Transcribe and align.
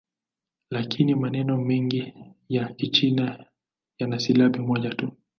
Lakini 0.69 1.15
maneno 1.15 1.57
mengi 1.57 2.13
ya 2.49 2.67
Kichina 2.73 3.45
yana 3.99 4.19
silabi 4.19 4.59
moja 4.59 4.89
tu. 4.95 5.11